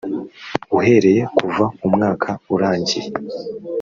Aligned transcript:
uhereye 0.77 1.21
kuva 1.35 1.63
umwaka 1.85 2.29
urangiye 2.53 3.09